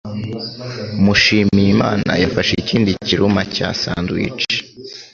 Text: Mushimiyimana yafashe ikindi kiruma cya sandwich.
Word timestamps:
Mushimiyimana 1.03 2.11
yafashe 2.23 2.53
ikindi 2.63 2.91
kiruma 3.05 3.41
cya 3.55 3.67
sandwich. 3.81 4.45